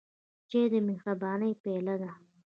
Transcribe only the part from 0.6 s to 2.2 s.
د مهربانۍ پیاله ده.